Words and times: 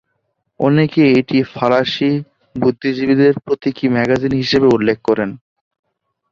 অনেকে 0.59 1.01
এটিকে 1.11 1.49
ফরাসি 1.53 2.11
বুদ্ধিজীবীদের 2.55 3.33
প্রতীকী 3.45 3.85
ম্যাগাজিন 3.89 4.33
হিসেবে 4.33 4.67
উল্লেখ 4.67 4.97
করেন। 5.03 5.29